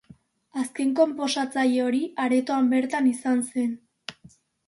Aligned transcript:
Azken 0.61 0.93
konposatzaile 0.99 1.83
hori 1.89 2.01
aretoan 2.25 2.71
bertan 2.73 3.11
izan 3.13 3.45
zen. 3.51 3.77